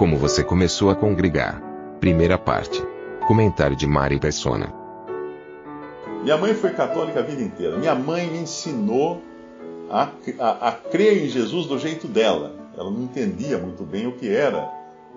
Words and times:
Como 0.00 0.16
você 0.16 0.42
começou 0.42 0.88
a 0.88 0.96
congregar. 0.96 1.60
Primeira 2.00 2.38
parte. 2.38 2.82
Comentário 3.28 3.76
de 3.76 3.86
Mari 3.86 4.18
Persona. 4.18 4.72
Minha 6.22 6.38
mãe 6.38 6.54
foi 6.54 6.70
católica 6.70 7.20
a 7.20 7.22
vida 7.22 7.42
inteira. 7.42 7.76
Minha 7.76 7.94
mãe 7.94 8.26
me 8.26 8.38
ensinou 8.38 9.20
a, 9.90 10.08
a, 10.38 10.68
a 10.68 10.72
crer 10.72 11.22
em 11.22 11.28
Jesus 11.28 11.66
do 11.66 11.78
jeito 11.78 12.08
dela. 12.08 12.56
Ela 12.78 12.90
não 12.90 13.02
entendia 13.02 13.58
muito 13.58 13.82
bem 13.82 14.06
o 14.06 14.12
que 14.12 14.26
era 14.34 14.72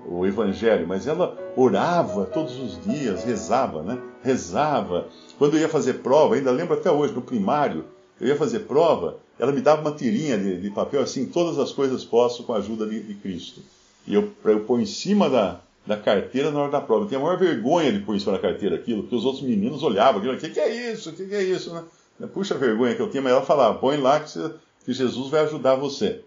o 0.05 0.25
Evangelho, 0.25 0.85
mas 0.85 1.07
ela 1.07 1.37
orava 1.55 2.25
todos 2.25 2.59
os 2.59 2.77
dias, 2.83 3.23
rezava, 3.23 3.83
né? 3.83 3.97
Rezava. 4.21 5.07
Quando 5.37 5.55
eu 5.55 5.61
ia 5.61 5.69
fazer 5.69 5.99
prova, 5.99 6.35
ainda 6.35 6.51
lembro 6.51 6.73
até 6.73 6.91
hoje, 6.91 7.13
no 7.13 7.21
primário, 7.21 7.85
eu 8.19 8.27
ia 8.27 8.35
fazer 8.35 8.59
prova, 8.59 9.15
ela 9.39 9.53
me 9.53 9.61
dava 9.61 9.79
uma 9.79 9.95
tirinha 9.95 10.37
de, 10.37 10.59
de 10.59 10.69
papel 10.71 11.01
assim, 11.01 11.25
todas 11.25 11.57
as 11.57 11.71
coisas 11.71 12.03
posso 12.03 12.43
com 12.43 12.51
a 12.51 12.57
ajuda 12.57 12.85
de, 12.85 13.01
de 13.01 13.13
Cristo. 13.13 13.61
E 14.05 14.13
eu, 14.13 14.31
eu 14.43 14.61
pôr 14.61 14.79
em 14.79 14.85
cima 14.85 15.29
da, 15.29 15.59
da 15.85 15.97
carteira 15.97 16.51
na 16.51 16.61
hora 16.61 16.71
da 16.71 16.81
prova. 16.81 17.03
Eu 17.03 17.07
tinha 17.07 17.19
a 17.19 17.23
maior 17.23 17.37
vergonha 17.37 17.91
de 17.91 17.99
pôr 17.99 18.15
em 18.15 18.19
cima 18.19 18.33
da 18.33 18.39
carteira 18.39 18.75
aquilo, 18.75 19.03
porque 19.03 19.15
os 19.15 19.25
outros 19.25 19.43
meninos 19.43 19.83
olhavam 19.83 20.19
aquilo, 20.19 20.35
o 20.35 20.37
que, 20.37 20.49
que 20.49 20.59
é 20.59 20.91
isso? 20.91 21.09
O 21.09 21.13
que, 21.13 21.25
que 21.25 21.35
é 21.35 21.43
isso? 21.43 21.73
Né? 21.73 22.27
Puxa 22.33 22.55
a 22.55 22.57
vergonha 22.57 22.95
que 22.95 23.01
eu 23.01 23.09
tinha, 23.09 23.21
mas 23.21 23.33
ela 23.33 23.41
falava, 23.41 23.77
põe 23.77 23.97
lá 23.97 24.19
que, 24.19 24.29
você, 24.29 24.53
que 24.85 24.93
Jesus 24.93 25.29
vai 25.29 25.41
ajudar 25.41 25.75
você. 25.75 26.21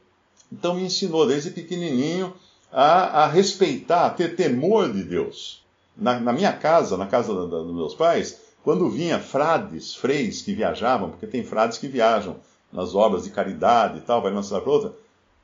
Então 0.52 0.74
me 0.74 0.82
ensinou 0.82 1.26
desde 1.26 1.50
pequenininho 1.50 2.32
a, 2.72 3.24
a 3.24 3.26
respeitar, 3.26 4.06
a 4.06 4.10
ter 4.10 4.36
temor 4.36 4.92
de 4.92 5.02
Deus. 5.02 5.64
Na, 5.96 6.20
na 6.20 6.32
minha 6.32 6.52
casa, 6.52 6.96
na 6.96 7.06
casa 7.06 7.34
da, 7.34 7.40
da, 7.40 7.62
dos 7.62 7.74
meus 7.74 7.94
pais, 7.94 8.40
quando 8.62 8.90
vinha 8.90 9.18
frades, 9.18 9.94
freis 9.94 10.42
que 10.42 10.54
viajavam, 10.54 11.10
porque 11.10 11.26
tem 11.26 11.44
frades 11.44 11.78
que 11.78 11.88
viajam 11.88 12.36
nas 12.72 12.94
obras 12.94 13.24
de 13.24 13.30
caridade 13.30 13.98
e 13.98 14.00
tal, 14.02 14.20
vai 14.20 14.30
de 14.30 14.36
uma 14.36 14.42
cidade 14.42 14.64
para 14.64 14.72
outra, 14.72 14.92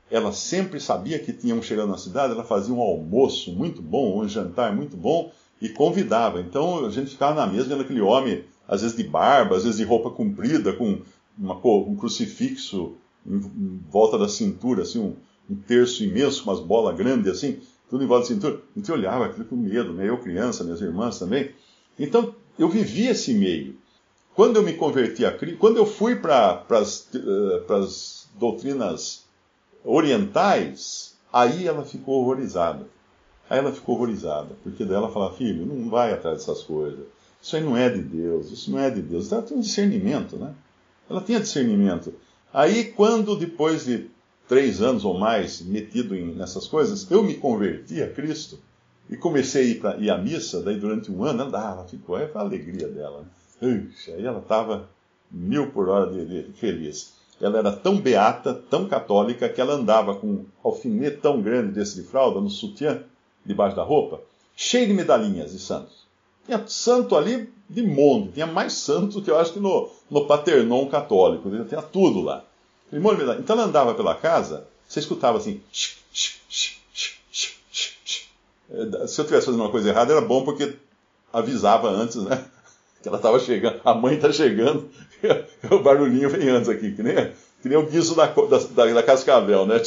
ela 0.09 0.31
sempre 0.31 0.79
sabia 0.79 1.19
que 1.19 1.33
tinham 1.33 1.61
chegando 1.61 1.91
na 1.91 1.97
cidade, 1.97 2.33
ela 2.33 2.43
fazia 2.43 2.73
um 2.73 2.81
almoço 2.81 3.51
muito 3.51 3.81
bom, 3.81 4.21
um 4.21 4.27
jantar 4.27 4.75
muito 4.75 4.95
bom 4.95 5.31
e 5.61 5.69
convidava. 5.69 6.39
Então 6.41 6.85
a 6.85 6.89
gente 6.89 7.11
ficava 7.11 7.33
na 7.33 7.51
mesa 7.51 7.69
vendo 7.69 7.81
aquele 7.81 8.01
homem, 8.01 8.43
às 8.67 8.81
vezes 8.81 8.95
de 8.95 9.03
barba, 9.03 9.55
às 9.55 9.63
vezes 9.63 9.77
de 9.77 9.83
roupa 9.83 10.09
comprida, 10.09 10.73
com 10.73 11.01
uma, 11.37 11.55
um 11.65 11.95
crucifixo 11.95 12.95
em, 13.25 13.39
volta 13.89 14.17
da 14.17 14.27
cintura, 14.27 14.83
assim, 14.83 14.99
um, 14.99 15.15
um 15.49 15.55
terço 15.55 16.03
imenso, 16.03 16.43
com 16.43 16.51
umas 16.51 16.59
bolas 16.59 16.95
grandes 16.95 17.31
assim, 17.31 17.59
tudo 17.89 18.03
em 18.03 18.07
volta 18.07 18.27
da 18.27 18.33
cintura. 18.35 18.61
A 18.75 18.79
gente 18.79 18.91
olhava 18.91 19.25
aquilo 19.25 19.45
com 19.45 19.55
medo, 19.55 19.93
né? 19.93 20.09
Eu 20.09 20.17
criança, 20.17 20.63
minhas 20.63 20.81
irmãs 20.81 21.17
também. 21.17 21.51
Então 21.97 22.35
eu 22.57 22.69
vivia 22.69 23.11
esse 23.11 23.33
meio. 23.33 23.75
Quando 24.35 24.57
eu 24.57 24.63
me 24.63 24.73
converti 24.73 25.25
a 25.25 25.31
Cristo, 25.31 25.59
quando 25.59 25.77
eu 25.77 25.85
fui 25.85 26.15
para 26.15 26.65
as 26.69 27.07
uh, 27.13 28.37
doutrinas 28.39 29.22
orientais, 29.83 31.15
aí 31.31 31.67
ela 31.67 31.83
ficou 31.83 32.21
horrorizada. 32.21 32.85
Aí 33.49 33.59
ela 33.59 33.71
ficou 33.71 33.95
horrorizada, 33.95 34.55
porque 34.63 34.85
daí 34.85 34.95
ela 34.95 35.11
fala, 35.11 35.33
filho, 35.33 35.65
não 35.65 35.89
vai 35.89 36.13
atrás 36.13 36.39
dessas 36.39 36.63
coisas. 36.63 37.05
Isso 37.41 37.55
aí 37.55 37.63
não 37.63 37.75
é 37.75 37.89
de 37.89 38.01
Deus, 38.01 38.51
isso 38.51 38.71
não 38.71 38.79
é 38.79 38.89
de 38.89 39.01
Deus. 39.01 39.31
Ela 39.31 39.41
tem 39.41 39.57
um 39.57 39.61
discernimento, 39.61 40.37
né? 40.37 40.53
Ela 41.09 41.21
tinha 41.21 41.39
discernimento. 41.39 42.13
Aí, 42.53 42.85
quando 42.85 43.35
depois 43.35 43.85
de 43.85 44.09
três 44.47 44.81
anos 44.81 45.03
ou 45.03 45.17
mais 45.17 45.61
metido 45.61 46.15
em, 46.15 46.33
nessas 46.33 46.67
coisas, 46.67 47.09
eu 47.11 47.23
me 47.23 47.35
converti 47.35 48.01
a 48.01 48.09
Cristo 48.09 48.59
e 49.09 49.17
comecei 49.17 49.63
a 49.63 49.67
ir, 49.67 49.79
pra, 49.79 49.97
ir 49.97 50.09
à 50.09 50.17
missa, 50.17 50.61
daí 50.61 50.79
durante 50.79 51.11
um 51.11 51.23
ano, 51.23 51.43
ela, 51.43 51.81
ah, 51.81 51.85
ficou, 51.87 52.17
é 52.17 52.29
a 52.33 52.39
alegria 52.39 52.87
dela. 52.87 53.25
Né? 53.61 53.87
aí 54.07 54.25
ela 54.25 54.39
estava 54.39 54.89
mil 55.31 55.71
por 55.71 55.89
hora 55.89 56.11
de, 56.11 56.43
de 56.43 56.53
feliz. 56.53 57.13
Ela 57.43 57.59
era 57.59 57.71
tão 57.73 57.97
beata, 57.97 58.53
tão 58.53 58.87
católica, 58.87 59.49
que 59.49 59.59
ela 59.59 59.73
andava 59.73 60.15
com 60.15 60.27
um 60.27 60.45
alfinete 60.63 61.17
tão 61.17 61.41
grande 61.41 61.73
desse 61.73 62.01
de 62.01 62.07
fralda 62.07 62.39
no 62.39 62.49
sutiã, 62.49 63.03
debaixo 63.45 63.75
da 63.75 63.83
roupa, 63.83 64.21
cheio 64.55 64.87
de 64.87 64.93
medalhinhas 64.93 65.51
de 65.51 65.59
santos. 65.59 66.03
Tinha 66.45 66.65
santo 66.67 67.15
ali 67.15 67.51
de 67.69 67.81
monte, 67.81 68.33
tinha 68.33 68.45
mais 68.45 68.73
santos 68.73 69.21
que 69.23 69.29
eu 69.29 69.37
acho 69.37 69.53
que 69.53 69.59
no, 69.59 69.89
no 70.09 70.25
Paternon 70.25 70.87
católico, 70.87 71.49
tinha 71.67 71.81
tudo 71.81 72.21
lá. 72.21 72.43
Então 73.39 73.57
ela 73.57 73.65
andava 73.65 73.93
pela 73.93 74.15
casa, 74.15 74.65
você 74.87 74.99
escutava 74.99 75.37
assim. 75.37 75.61
Se 75.69 76.79
eu 78.69 79.05
estivesse 79.05 79.45
fazendo 79.45 79.61
uma 79.61 79.71
coisa 79.71 79.89
errada, 79.89 80.13
era 80.13 80.21
bom 80.21 80.43
porque 80.43 80.77
avisava 81.31 81.89
antes, 81.89 82.15
né? 82.17 82.45
Que 83.03 83.09
ela 83.09 83.17
estava 83.17 83.37
chegando, 83.37 83.81
a 83.83 83.93
mãe 83.93 84.15
está 84.15 84.31
chegando, 84.31 84.89
o 85.69 85.79
barulhinho 85.79 86.29
vem 86.29 86.47
antes 86.47 86.69
aqui, 86.69 86.93
que 86.93 87.03
nem, 87.03 87.15
que 87.61 87.67
nem 87.67 87.77
o 87.77 87.85
guiso 87.85 88.15
da, 88.15 88.27
da, 88.27 88.85
da 88.93 89.03
cascavel, 89.03 89.65
né? 89.65 89.75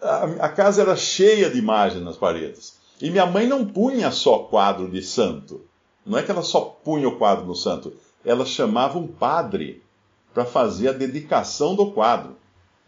A, 0.00 0.46
a 0.46 0.48
casa 0.48 0.82
era 0.82 0.96
cheia 0.96 1.48
de 1.48 1.60
imagens 1.60 2.02
nas 2.02 2.16
paredes. 2.16 2.74
E 3.00 3.08
minha 3.08 3.24
mãe 3.24 3.46
não 3.46 3.64
punha 3.64 4.10
só 4.10 4.40
quadro 4.40 4.90
de 4.90 5.00
santo. 5.00 5.60
Não 6.04 6.18
é 6.18 6.24
que 6.24 6.30
ela 6.32 6.42
só 6.42 6.60
punha 6.60 7.08
o 7.08 7.16
quadro 7.16 7.46
no 7.46 7.54
santo. 7.54 7.92
Ela 8.24 8.44
chamava 8.44 8.98
um 8.98 9.06
padre 9.06 9.80
para 10.34 10.44
fazer 10.44 10.88
a 10.88 10.92
dedicação 10.92 11.76
do 11.76 11.92
quadro. 11.92 12.36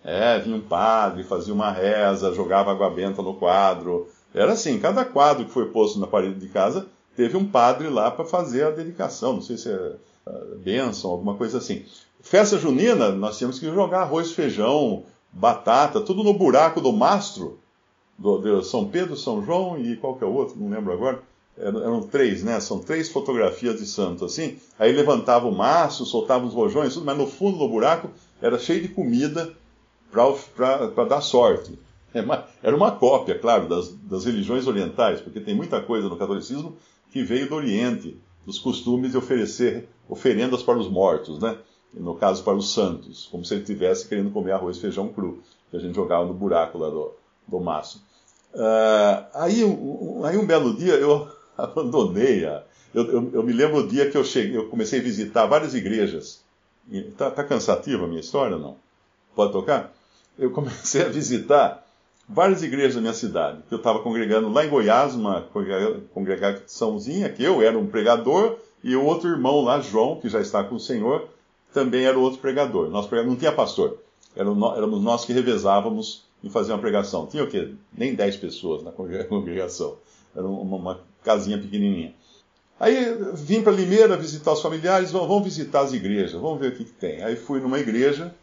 É, 0.02 0.40
vinha 0.40 0.56
um 0.56 0.60
padre, 0.60 1.22
fazia 1.22 1.54
uma 1.54 1.70
reza, 1.70 2.34
jogava 2.34 2.72
água 2.72 2.90
benta 2.90 3.22
no 3.22 3.34
quadro. 3.34 4.08
Era 4.34 4.54
assim, 4.54 4.80
cada 4.80 5.04
quadro 5.04 5.44
que 5.44 5.52
foi 5.52 5.66
posto 5.66 6.00
na 6.00 6.08
parede 6.08 6.40
de 6.40 6.48
casa 6.48 6.88
teve 7.16 7.36
um 7.36 7.46
padre 7.46 7.88
lá 7.88 8.10
para 8.10 8.24
fazer 8.24 8.64
a 8.64 8.70
dedicação, 8.70 9.34
não 9.34 9.42
sei 9.42 9.56
se 9.56 9.70
é 9.70 9.96
uh, 10.26 10.58
bênção, 10.58 11.10
alguma 11.10 11.34
coisa 11.34 11.58
assim. 11.58 11.84
Festa 12.20 12.58
junina, 12.58 13.10
nós 13.10 13.36
tínhamos 13.36 13.58
que 13.58 13.66
jogar 13.66 14.02
arroz, 14.02 14.32
feijão, 14.32 15.04
batata, 15.30 16.00
tudo 16.00 16.24
no 16.24 16.32
buraco 16.32 16.80
do 16.80 16.92
mastro, 16.92 17.58
do, 18.16 18.38
de 18.38 18.66
São 18.66 18.86
Pedro, 18.86 19.16
São 19.16 19.44
João 19.44 19.78
e 19.78 19.96
qual 19.96 20.16
que 20.16 20.24
é 20.24 20.26
o 20.26 20.32
outro, 20.32 20.58
não 20.58 20.70
lembro 20.70 20.92
agora. 20.92 21.20
Eram, 21.56 21.80
eram 21.82 22.02
três, 22.02 22.42
né? 22.42 22.58
São 22.58 22.80
três 22.80 23.08
fotografias 23.08 23.78
de 23.78 23.86
santo, 23.86 24.24
assim. 24.24 24.56
Aí 24.76 24.92
levantava 24.92 25.46
o 25.46 25.54
mastro, 25.54 26.04
soltava 26.04 26.44
os 26.44 26.52
rojões, 26.52 26.94
tudo, 26.94 27.06
mas 27.06 27.16
no 27.16 27.28
fundo 27.28 27.58
do 27.58 27.68
buraco 27.68 28.10
era 28.42 28.58
cheio 28.58 28.82
de 28.82 28.88
comida 28.88 29.52
para 30.10 31.04
dar 31.04 31.20
sorte. 31.20 31.78
É 32.12 32.24
era 32.62 32.76
uma 32.76 32.92
cópia, 32.92 33.36
claro, 33.36 33.68
das, 33.68 33.88
das 33.88 34.24
religiões 34.24 34.66
orientais, 34.68 35.20
porque 35.20 35.40
tem 35.40 35.54
muita 35.54 35.80
coisa 35.80 36.08
no 36.08 36.16
catolicismo 36.16 36.76
que 37.14 37.22
veio 37.22 37.48
do 37.48 37.54
Oriente, 37.54 38.20
dos 38.44 38.58
costumes 38.58 39.12
de 39.12 39.16
oferecer 39.16 39.88
oferendas 40.08 40.64
para 40.64 40.76
os 40.76 40.90
mortos, 40.90 41.38
né? 41.38 41.56
No 41.94 42.16
caso, 42.16 42.42
para 42.42 42.56
os 42.56 42.74
santos, 42.74 43.28
como 43.30 43.44
se 43.44 43.54
ele 43.54 43.60
estivesse 43.60 44.08
querendo 44.08 44.32
comer 44.32 44.50
arroz 44.50 44.76
e 44.76 44.80
feijão 44.80 45.06
cru, 45.06 45.40
que 45.70 45.76
a 45.76 45.78
gente 45.80 45.94
jogava 45.94 46.24
no 46.24 46.34
buraco 46.34 46.76
lá 46.76 46.90
do, 46.90 47.12
do 47.46 47.60
maço. 47.60 48.04
Uh, 48.52 49.26
aí, 49.32 49.64
um, 49.64 50.24
aí, 50.24 50.36
um 50.36 50.44
belo 50.44 50.76
dia, 50.76 50.94
eu 50.94 51.28
abandonei 51.56 52.44
a. 52.46 52.64
Eu, 52.92 53.04
eu, 53.04 53.30
eu, 53.32 53.42
me 53.44 53.52
lembro 53.52 53.78
o 53.78 53.86
dia 53.86 54.10
que 54.10 54.16
eu 54.16 54.24
cheguei, 54.24 54.56
eu 54.56 54.68
comecei 54.68 54.98
a 54.98 55.02
visitar 55.02 55.46
várias 55.46 55.72
igrejas. 55.72 56.42
Está 56.90 57.30
tá 57.30 57.44
cansativa 57.44 58.04
a 58.04 58.08
minha 58.08 58.20
história 58.20 58.58
não? 58.58 58.76
Pode 59.36 59.52
tocar? 59.52 59.92
Eu 60.36 60.50
comecei 60.50 61.02
a 61.02 61.08
visitar 61.08 61.83
várias 62.28 62.62
igrejas 62.62 62.94
da 62.94 63.00
minha 63.00 63.12
cidade, 63.12 63.62
que 63.68 63.74
eu 63.74 63.78
estava 63.78 64.00
congregando 64.00 64.48
lá 64.48 64.64
em 64.64 64.68
Goiás, 64.68 65.14
uma 65.14 65.46
congregaçãozinha, 66.12 67.28
que 67.28 67.42
eu 67.42 67.62
era 67.62 67.78
um 67.78 67.86
pregador, 67.86 68.56
e 68.82 68.94
o 68.96 69.04
outro 69.04 69.28
irmão 69.30 69.62
lá, 69.62 69.80
João, 69.80 70.20
que 70.20 70.28
já 70.28 70.40
está 70.40 70.62
com 70.62 70.74
o 70.74 70.80
Senhor, 70.80 71.28
também 71.72 72.04
era 72.04 72.18
outro 72.18 72.40
pregador. 72.40 72.88
Nós 72.90 73.10
não 73.10 73.36
tinha 73.36 73.52
pastor, 73.52 73.98
éramos 74.36 75.02
nós 75.02 75.24
que 75.24 75.32
revezávamos 75.32 76.24
em 76.42 76.50
fazer 76.50 76.72
uma 76.72 76.78
pregação. 76.78 77.26
Tinha 77.26 77.44
o 77.44 77.48
quê? 77.48 77.72
Nem 77.96 78.14
10 78.14 78.36
pessoas 78.36 78.82
na 78.82 78.92
congregação. 79.28 79.96
Era 80.34 80.46
uma, 80.46 80.76
uma 80.76 81.00
casinha 81.22 81.58
pequenininha. 81.58 82.14
Aí 82.78 83.16
vim 83.34 83.62
para 83.62 83.72
Limeira 83.72 84.16
visitar 84.16 84.52
os 84.52 84.60
familiares, 84.60 85.12
vamos 85.12 85.44
visitar 85.44 85.82
as 85.82 85.92
igrejas, 85.92 86.32
vamos 86.32 86.58
ver 86.58 86.72
o 86.72 86.76
que, 86.76 86.84
que 86.84 86.92
tem. 86.92 87.22
Aí 87.22 87.36
fui 87.36 87.60
numa 87.60 87.78
igreja, 87.78 88.34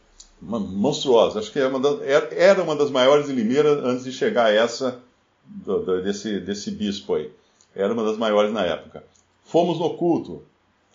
monstruosa. 0.42 1.40
Acho 1.40 1.52
que 1.52 1.60
era 1.60 1.70
uma, 1.70 1.80
das, 1.80 2.02
era 2.32 2.64
uma 2.64 2.76
das 2.76 2.90
maiores 2.90 3.28
de 3.28 3.34
Limeira 3.34 3.72
antes 3.86 4.04
de 4.04 4.12
chegar 4.12 4.54
essa 4.54 5.00
do, 5.46 5.80
do, 5.80 6.02
desse, 6.02 6.40
desse 6.40 6.72
bispo 6.72 7.16
aí. 7.16 7.32
Era 7.76 7.94
uma 7.94 8.04
das 8.04 8.18
maiores 8.18 8.52
na 8.52 8.66
época. 8.66 9.04
Fomos 9.46 9.80
no 9.80 9.96
culto. 9.96 10.44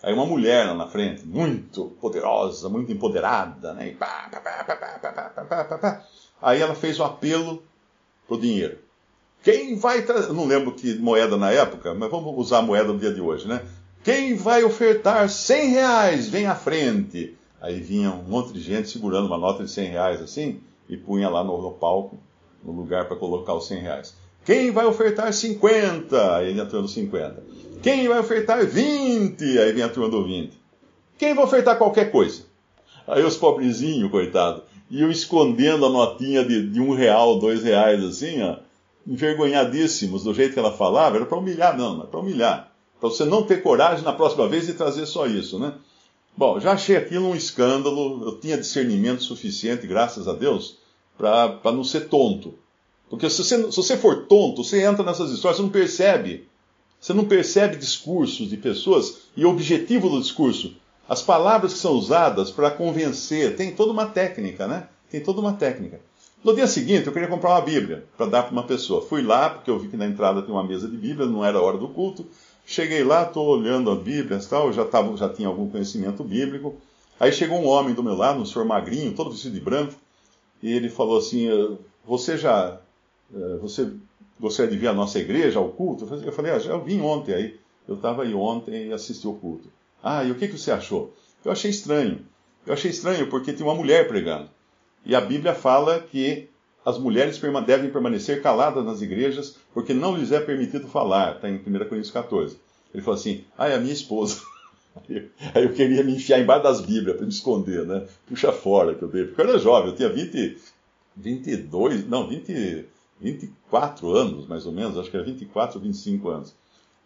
Aí 0.02 0.12
uma 0.12 0.26
mulher 0.26 0.66
lá 0.66 0.74
na 0.74 0.86
frente, 0.86 1.26
muito 1.26 1.86
poderosa, 2.00 2.68
muito 2.68 2.92
empoderada, 2.92 3.72
né? 3.72 3.94
Pá, 3.98 4.28
pá, 4.30 4.40
pá, 5.78 6.02
Aí 6.40 6.60
ela 6.60 6.74
fez 6.74 7.00
um 7.00 7.04
apelo 7.04 7.62
pro 8.28 8.38
dinheiro. 8.38 8.78
Quem 9.42 9.76
vai 9.76 10.02
trazer. 10.02 10.32
Não 10.32 10.44
lembro 10.44 10.72
que 10.72 10.94
moeda 10.98 11.36
na 11.36 11.50
época, 11.50 11.94
mas 11.94 12.10
vamos 12.10 12.34
usar 12.36 12.58
a 12.58 12.62
moeda 12.62 12.92
do 12.92 12.98
dia 12.98 13.12
de 13.12 13.20
hoje, 13.20 13.48
né? 13.48 13.62
Quem 14.04 14.36
vai 14.36 14.62
ofertar 14.62 15.28
100 15.28 15.70
reais, 15.70 16.28
vem 16.28 16.46
à 16.46 16.54
frente. 16.54 17.36
Aí 17.66 17.80
vinha 17.80 18.12
um 18.12 18.22
monte 18.22 18.52
de 18.52 18.60
gente 18.60 18.88
segurando 18.88 19.26
uma 19.26 19.36
nota 19.36 19.64
de 19.64 19.70
100 19.72 19.88
reais 19.88 20.22
assim 20.22 20.60
e 20.88 20.96
punha 20.96 21.28
lá 21.28 21.42
no, 21.42 21.72
palco, 21.72 22.16
no 22.62 22.70
lugar 22.70 23.08
para 23.08 23.16
colocar 23.16 23.54
os 23.54 23.66
100 23.66 23.80
reais. 23.80 24.14
Quem 24.44 24.70
vai 24.70 24.86
ofertar 24.86 25.32
50? 25.32 26.36
Aí 26.36 26.52
vinha 26.52 26.62
a 26.62 26.66
turma 26.66 26.82
dos 26.82 26.94
50. 26.94 27.42
Quem 27.82 28.06
vai 28.06 28.20
ofertar 28.20 28.64
20? 28.64 29.58
Aí 29.58 29.72
vinha 29.72 29.86
a 29.86 29.88
turma 29.88 30.08
do 30.08 30.22
20. 30.22 30.56
Quem 31.18 31.34
vai 31.34 31.44
ofertar 31.44 31.76
qualquer 31.76 32.12
coisa? 32.12 32.44
Aí 33.04 33.24
os 33.24 33.36
pobrezinhos, 33.36 34.12
coitado, 34.12 34.62
iam 34.88 35.10
escondendo 35.10 35.86
a 35.86 35.90
notinha 35.90 36.44
de, 36.44 36.70
de 36.70 36.80
um 36.80 36.94
real, 36.94 37.40
dois 37.40 37.64
reais, 37.64 38.00
assim, 38.04 38.42
ó, 38.42 38.58
envergonhadíssimos 39.04 40.22
do 40.22 40.32
jeito 40.32 40.52
que 40.52 40.58
ela 40.60 40.70
falava. 40.72 41.16
Era 41.16 41.26
para 41.26 41.38
humilhar, 41.38 41.76
não, 41.76 41.98
era 41.98 42.06
para 42.06 42.20
humilhar. 42.20 42.72
Para 43.00 43.08
você 43.08 43.24
não 43.24 43.42
ter 43.42 43.60
coragem 43.60 44.04
na 44.04 44.12
próxima 44.12 44.46
vez 44.46 44.66
de 44.66 44.74
trazer 44.74 45.04
só 45.04 45.26
isso, 45.26 45.58
né? 45.58 45.74
Bom, 46.36 46.60
já 46.60 46.72
achei 46.72 46.96
aquilo 46.96 47.28
um 47.28 47.34
escândalo, 47.34 48.22
eu 48.24 48.38
tinha 48.38 48.58
discernimento 48.58 49.22
suficiente, 49.22 49.86
graças 49.86 50.28
a 50.28 50.34
Deus, 50.34 50.76
para 51.16 51.72
não 51.72 51.82
ser 51.82 52.08
tonto. 52.08 52.54
Porque 53.08 53.30
se 53.30 53.42
você, 53.42 53.70
se 53.70 53.76
você 53.76 53.96
for 53.96 54.26
tonto, 54.26 54.62
você 54.62 54.82
entra 54.82 55.04
nessas 55.04 55.30
histórias, 55.30 55.56
você 55.56 55.62
não 55.62 55.70
percebe. 55.70 56.48
Você 57.00 57.14
não 57.14 57.24
percebe 57.24 57.76
discursos 57.76 58.50
de 58.50 58.56
pessoas 58.56 59.18
e 59.36 59.44
o 59.46 59.50
objetivo 59.50 60.10
do 60.10 60.20
discurso. 60.20 60.74
As 61.08 61.22
palavras 61.22 61.72
que 61.72 61.78
são 61.78 61.92
usadas 61.92 62.50
para 62.50 62.70
convencer, 62.70 63.56
tem 63.56 63.74
toda 63.74 63.92
uma 63.92 64.06
técnica, 64.06 64.66
né? 64.66 64.88
Tem 65.10 65.22
toda 65.22 65.40
uma 65.40 65.52
técnica. 65.52 66.00
No 66.42 66.54
dia 66.54 66.66
seguinte, 66.66 67.06
eu 67.06 67.12
queria 67.12 67.28
comprar 67.28 67.50
uma 67.50 67.60
Bíblia 67.60 68.04
para 68.16 68.26
dar 68.26 68.42
para 68.42 68.52
uma 68.52 68.64
pessoa. 68.64 69.02
Fui 69.02 69.22
lá, 69.22 69.50
porque 69.50 69.70
eu 69.70 69.78
vi 69.78 69.88
que 69.88 69.96
na 69.96 70.06
entrada 70.06 70.42
tem 70.42 70.52
uma 70.52 70.64
mesa 70.64 70.88
de 70.88 70.96
Bíblia, 70.96 71.26
não 71.26 71.44
era 71.44 71.60
hora 71.60 71.78
do 71.78 71.88
culto. 71.88 72.26
Cheguei 72.66 73.04
lá, 73.04 73.22
estou 73.22 73.46
olhando 73.46 73.90
a 73.90 73.94
Bíblia 73.96 74.38
e 74.38 74.46
tal, 74.46 74.72
já, 74.72 74.84
tava, 74.84 75.16
já 75.16 75.28
tinha 75.28 75.48
algum 75.48 75.70
conhecimento 75.70 76.22
bíblico. 76.24 76.74
Aí 77.18 77.32
chegou 77.32 77.58
um 77.58 77.66
homem 77.66 77.94
do 77.94 78.02
meu 78.02 78.14
lado, 78.14 78.40
um 78.40 78.44
senhor 78.44 78.64
magrinho, 78.66 79.14
todo 79.14 79.30
vestido 79.30 79.54
de 79.54 79.60
branco, 79.60 79.94
e 80.62 80.72
ele 80.72 80.90
falou 80.90 81.18
assim: 81.18 81.48
Você 82.04 82.36
já 82.36 82.78
eh, 83.34 83.58
você 83.60 83.90
gostaria 84.38 84.70
de 84.70 84.76
vir 84.76 84.88
à 84.88 84.92
nossa 84.92 85.18
igreja, 85.18 85.58
ao 85.58 85.68
culto? 85.68 86.06
Eu 86.24 86.32
falei, 86.32 86.52
ah, 86.52 86.58
já 86.58 86.76
vim 86.76 87.00
ontem 87.00 87.34
aí. 87.34 87.60
Eu 87.88 87.94
estava 87.94 88.22
aí 88.22 88.34
ontem 88.34 88.88
e 88.88 88.92
assisti 88.92 89.26
o 89.26 89.34
culto. 89.34 89.70
Ah, 90.02 90.24
e 90.24 90.30
o 90.30 90.34
que, 90.34 90.48
que 90.48 90.58
você 90.58 90.70
achou? 90.70 91.14
Eu 91.44 91.52
achei 91.52 91.70
estranho. 91.70 92.20
Eu 92.66 92.74
achei 92.74 92.90
estranho 92.90 93.28
porque 93.28 93.52
tinha 93.52 93.66
uma 93.66 93.74
mulher 93.74 94.08
pregando. 94.08 94.50
E 95.04 95.14
a 95.14 95.20
Bíblia 95.20 95.54
fala 95.54 96.00
que 96.00 96.48
as 96.86 96.98
mulheres 97.00 97.40
devem 97.66 97.90
permanecer 97.90 98.40
caladas 98.40 98.84
nas 98.84 99.02
igrejas 99.02 99.56
porque 99.74 99.92
não 99.92 100.16
lhes 100.16 100.30
é 100.30 100.38
permitido 100.38 100.86
falar. 100.86 101.34
Está 101.34 101.50
em 101.50 101.56
1 101.56 101.60
Coríntios 101.62 102.12
14. 102.12 102.56
Ele 102.94 103.02
falou 103.02 103.18
assim: 103.18 103.44
Ah, 103.58 103.68
é 103.68 103.74
a 103.74 103.80
minha 103.80 103.92
esposa. 103.92 104.40
Aí 105.52 105.64
eu 105.64 105.72
queria 105.72 106.04
me 106.04 106.14
enfiar 106.14 106.38
embaixo 106.38 106.62
das 106.62 106.80
Bíblias 106.80 107.16
para 107.16 107.26
me 107.26 107.32
esconder, 107.32 107.84
né? 107.84 108.06
Puxa 108.28 108.52
fora 108.52 108.94
que 108.94 109.02
eu 109.02 109.08
dei. 109.08 109.24
Porque 109.24 109.40
eu 109.40 109.48
era 109.48 109.58
jovem, 109.58 109.90
eu 109.90 109.96
tinha 109.96 110.08
20, 110.08 110.58
22, 111.16 112.08
não, 112.08 112.28
20, 112.28 112.86
24 113.20 114.14
anos, 114.14 114.46
mais 114.46 114.64
ou 114.64 114.72
menos, 114.72 114.96
acho 114.96 115.10
que 115.10 115.16
era 115.16 115.26
24 115.26 115.78
ou 115.78 115.84
25 115.84 116.28
anos. 116.28 116.54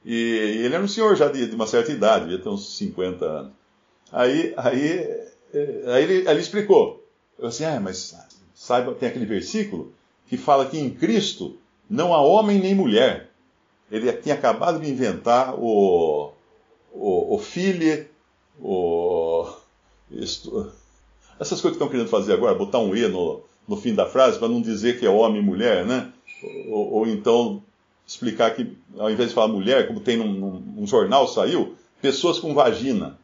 E 0.05 0.15
ele 0.15 0.75
era 0.75 0.85
um 0.85 0.88
senhor 0.88 1.17
já 1.17 1.29
de, 1.29 1.47
de 1.47 1.55
uma 1.55 1.67
certa 1.67 1.91
idade, 1.91 2.26
devia 2.26 2.38
ter 2.38 2.49
uns 2.50 2.76
50 2.76 3.25
anos. 3.25 3.53
Aí, 4.12 4.53
aí, 4.56 4.88
eh, 5.55 5.85
aí 5.87 6.05
ele, 6.05 6.29
ele 6.29 6.41
explicou. 6.41 7.05
Eu 7.38 7.49
assim, 7.49 7.65
ah, 7.65 7.81
mas 7.81 8.15
saiba, 8.61 8.93
tem 8.93 9.09
aquele 9.09 9.25
versículo 9.25 9.91
que 10.29 10.37
fala 10.37 10.67
que 10.67 10.79
em 10.79 10.91
Cristo 10.91 11.57
não 11.89 12.12
há 12.12 12.21
homem 12.21 12.59
nem 12.59 12.75
mulher. 12.75 13.31
Ele 13.91 14.12
tinha 14.12 14.35
acabado 14.35 14.79
de 14.79 14.89
inventar 14.89 15.59
o, 15.59 16.31
o, 16.93 17.35
o 17.35 17.39
filho, 17.39 18.07
o, 18.61 19.51
isto, 20.11 20.71
essas 21.41 21.59
coisas 21.59 21.79
que 21.79 21.83
estão 21.83 21.89
querendo 21.89 22.11
fazer 22.11 22.35
agora, 22.35 22.55
botar 22.55 22.79
um 22.81 22.95
E 22.95 23.09
no, 23.09 23.41
no 23.67 23.79
fim 23.79 23.95
da 23.95 24.05
frase, 24.05 24.39
para 24.39 24.49
não 24.49 24.61
dizer 24.61 25.01
que 25.01 25.07
é 25.07 25.11
homem 25.11 25.41
e 25.41 25.45
mulher, 25.45 25.87
né? 25.87 26.12
Ou, 26.69 26.93
ou, 26.93 27.07
então 27.07 27.62
explicar 28.07 28.55
que, 28.55 28.77
ao 28.99 29.11
invés 29.11 29.31
de 29.31 29.35
falar 29.35 29.49
mulher, 29.49 29.89
como 29.89 30.01
tem 30.01 30.19
num, 30.19 30.61
num, 30.61 30.87
jornal, 30.87 31.27
saiu, 31.27 31.75
pessoas 32.03 32.39
com 32.39 32.53
vagina. 32.53 33.19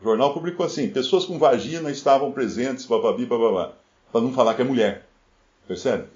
O 0.00 0.04
jornal 0.04 0.32
publicou 0.32 0.64
assim, 0.64 0.88
pessoas 0.88 1.26
com 1.26 1.38
vagina 1.38 1.90
estavam 1.90 2.32
presentes, 2.32 2.86
papabi, 2.86 3.26
papabá, 3.26 3.74
para 4.10 4.20
não 4.20 4.32
falar 4.32 4.54
que 4.54 4.62
é 4.62 4.64
mulher. 4.64 5.06
Percebe? 5.66 6.08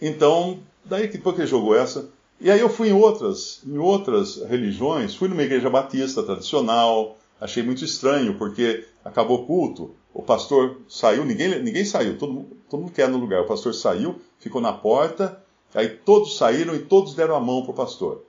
Então, 0.00 0.58
daí 0.84 1.08
que 1.08 1.18
depois 1.18 1.36
que 1.36 1.46
jogou 1.46 1.76
essa, 1.76 2.08
e 2.40 2.50
aí 2.50 2.60
eu 2.60 2.68
fui 2.68 2.88
em 2.88 2.92
outras, 2.92 3.62
em 3.66 3.78
outras 3.78 4.36
religiões, 4.42 5.14
fui 5.14 5.28
numa 5.28 5.42
igreja 5.42 5.70
batista 5.70 6.22
tradicional, 6.22 7.16
achei 7.40 7.62
muito 7.62 7.84
estranho, 7.84 8.36
porque 8.36 8.86
acabou 9.04 9.42
o 9.42 9.46
culto, 9.46 9.94
o 10.12 10.22
pastor 10.22 10.80
saiu, 10.88 11.24
ninguém, 11.24 11.62
ninguém 11.62 11.84
saiu, 11.84 12.18
todo, 12.18 12.46
todo 12.70 12.80
mundo 12.80 12.92
quer 12.92 13.08
no 13.08 13.18
lugar. 13.18 13.42
O 13.42 13.46
pastor 13.46 13.74
saiu, 13.74 14.20
ficou 14.38 14.60
na 14.60 14.72
porta, 14.72 15.42
aí 15.74 15.88
todos 15.88 16.36
saíram 16.36 16.74
e 16.74 16.78
todos 16.80 17.14
deram 17.14 17.36
a 17.36 17.40
mão 17.40 17.62
para 17.62 17.72
o 17.72 17.74
pastor. 17.74 18.24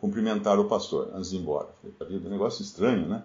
Cumprimentaram 0.00 0.62
o 0.62 0.68
pastor 0.68 1.10
antes 1.14 1.30
de 1.30 1.36
ir 1.36 1.40
embora. 1.40 1.68
Falei, 1.98 2.18
um 2.18 2.30
negócio 2.30 2.62
estranho, 2.62 3.08
né? 3.08 3.24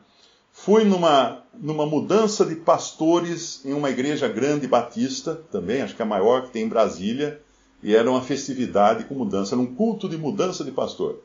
Fui 0.61 0.83
numa, 0.83 1.41
numa 1.57 1.85
mudança 1.85 2.45
de 2.45 2.53
pastores 2.53 3.61
em 3.63 3.71
uma 3.71 3.89
igreja 3.89 4.27
grande 4.27 4.67
batista, 4.67 5.41
também, 5.49 5.81
acho 5.81 5.95
que 5.95 6.01
é 6.01 6.05
a 6.05 6.07
maior 6.07 6.43
que 6.43 6.51
tem 6.51 6.63
em 6.63 6.67
Brasília, 6.67 7.41
e 7.81 7.95
era 7.95 8.11
uma 8.11 8.21
festividade 8.21 9.05
com 9.05 9.15
mudança, 9.15 9.55
era 9.55 9.61
um 9.61 9.73
culto 9.73 10.09
de 10.09 10.17
mudança 10.17 10.65
de 10.65 10.71
pastor. 10.71 11.23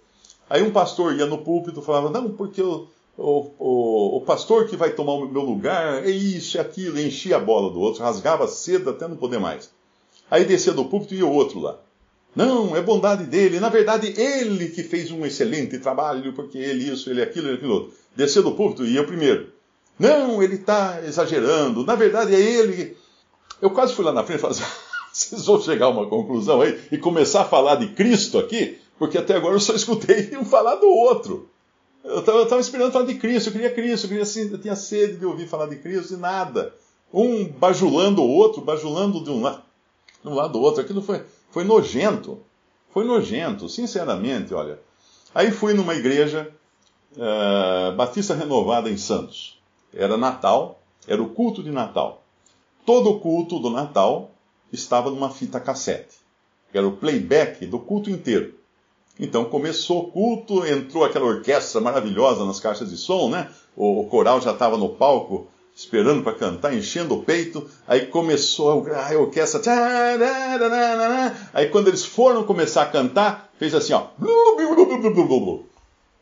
Aí 0.48 0.62
um 0.62 0.70
pastor 0.70 1.16
ia 1.16 1.26
no 1.26 1.38
púlpito 1.38 1.80
e 1.80 1.84
falava, 1.84 2.10
não, 2.10 2.30
porque 2.30 2.62
o, 2.62 2.86
o, 3.18 4.18
o, 4.18 4.20
pastor 4.20 4.68
que 4.68 4.76
vai 4.76 4.92
tomar 4.92 5.14
o 5.14 5.28
meu 5.28 5.42
lugar, 5.42 6.04
é 6.04 6.10
isso, 6.10 6.56
é 6.56 6.60
aquilo, 6.60 7.00
enchia 7.00 7.36
a 7.36 7.40
bola 7.40 7.72
do 7.72 7.80
outro, 7.80 8.04
rasgava 8.04 8.46
cedo 8.46 8.90
até 8.90 9.08
não 9.08 9.16
poder 9.16 9.40
mais. 9.40 9.68
Aí 10.30 10.44
descia 10.44 10.72
do 10.72 10.84
púlpito 10.84 11.12
e 11.12 11.18
ia 11.18 11.26
o 11.26 11.32
outro 11.32 11.58
lá. 11.58 11.80
Não, 12.34 12.74
é 12.76 12.80
bondade 12.80 13.24
dele. 13.24 13.60
Na 13.60 13.68
verdade, 13.68 14.12
ele 14.20 14.68
que 14.68 14.82
fez 14.82 15.10
um 15.10 15.24
excelente 15.24 15.78
trabalho, 15.78 16.32
porque 16.32 16.58
ele 16.58 16.90
isso, 16.90 17.08
ele 17.10 17.22
aquilo, 17.22 17.48
ele 17.48 17.56
aquilo 17.56 17.74
outro. 17.74 17.94
Descia 18.16 18.42
do 18.42 18.52
púlpito 18.52 18.84
e 18.84 18.94
ia 18.94 19.04
primeiro. 19.04 19.52
Não, 19.98 20.42
ele 20.42 20.56
está 20.56 21.00
exagerando. 21.04 21.84
Na 21.84 21.94
verdade, 21.94 22.34
é 22.34 22.40
ele. 22.40 22.96
Eu 23.62 23.70
quase 23.70 23.94
fui 23.94 24.04
lá 24.04 24.12
na 24.12 24.24
frente 24.24 24.38
e 24.38 24.40
falei 24.40 24.56
assim, 24.56 24.70
vocês 25.12 25.46
vão 25.46 25.60
chegar 25.60 25.86
a 25.86 25.90
uma 25.90 26.08
conclusão 26.08 26.60
aí 26.60 26.78
e 26.90 26.98
começar 26.98 27.42
a 27.42 27.44
falar 27.44 27.76
de 27.76 27.88
Cristo 27.88 28.38
aqui, 28.38 28.78
porque 28.98 29.16
até 29.16 29.36
agora 29.36 29.54
eu 29.54 29.60
só 29.60 29.74
escutei 29.74 30.30
um 30.36 30.44
falar 30.44 30.76
do 30.76 30.88
outro. 30.88 31.48
Eu 32.02 32.18
estava 32.18 32.60
esperando 32.60 32.92
falar 32.92 33.06
de 33.06 33.14
Cristo, 33.14 33.48
eu 33.48 33.52
queria 33.52 33.70
Cristo, 33.70 34.04
eu, 34.04 34.08
queria, 34.08 34.22
assim, 34.24 34.50
eu 34.50 34.58
tinha 34.60 34.76
sede 34.76 35.16
de 35.16 35.24
ouvir 35.24 35.46
falar 35.46 35.66
de 35.66 35.76
Cristo 35.76 36.14
e 36.14 36.16
nada. 36.16 36.74
Um 37.12 37.46
bajulando 37.48 38.22
o 38.22 38.28
outro, 38.28 38.60
bajulando 38.60 39.22
de 39.24 39.30
um 39.30 39.40
lado, 39.40 39.62
de 40.22 40.28
um 40.28 40.34
lado 40.34 40.52
do 40.52 40.60
outro. 40.60 40.82
Aquilo 40.82 41.00
foi, 41.00 41.22
foi 41.54 41.62
nojento. 41.62 42.40
Foi 42.92 43.04
nojento, 43.04 43.68
sinceramente, 43.68 44.52
olha. 44.52 44.80
Aí 45.32 45.52
fui 45.52 45.72
numa 45.72 45.94
igreja 45.94 46.52
uh, 47.12 47.94
batista 47.94 48.34
renovada 48.34 48.90
em 48.90 48.96
Santos. 48.96 49.56
Era 49.94 50.16
Natal, 50.16 50.80
era 51.06 51.22
o 51.22 51.28
culto 51.28 51.62
de 51.62 51.70
Natal. 51.70 52.24
Todo 52.84 53.08
o 53.10 53.20
culto 53.20 53.60
do 53.60 53.70
Natal 53.70 54.32
estava 54.72 55.10
numa 55.10 55.30
fita 55.30 55.60
cassete. 55.60 56.16
Era 56.72 56.88
o 56.88 56.96
playback 56.96 57.64
do 57.66 57.78
culto 57.78 58.10
inteiro. 58.10 58.54
Então 59.18 59.44
começou 59.44 60.00
o 60.00 60.10
culto, 60.10 60.66
entrou 60.66 61.04
aquela 61.04 61.26
orquestra 61.26 61.80
maravilhosa 61.80 62.44
nas 62.44 62.58
caixas 62.58 62.90
de 62.90 62.96
som, 62.96 63.28
né? 63.30 63.48
O, 63.76 64.00
o 64.00 64.06
coral 64.08 64.40
já 64.40 64.50
estava 64.50 64.76
no 64.76 64.88
palco 64.88 65.46
esperando 65.74 66.22
para 66.22 66.34
cantar, 66.34 66.74
enchendo 66.74 67.14
o 67.14 67.22
peito. 67.22 67.68
Aí 67.86 68.06
começou 68.06 68.70
a 68.70 68.74
orquestra. 69.16 69.60
Aí 71.52 71.68
quando 71.68 71.88
eles 71.88 72.04
foram 72.04 72.44
começar 72.44 72.82
a 72.82 72.86
cantar, 72.86 73.50
fez 73.58 73.74
assim, 73.74 73.92
ó. 73.92 74.06